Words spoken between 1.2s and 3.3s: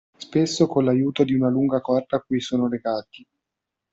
di una lunga corda a cui sono legati.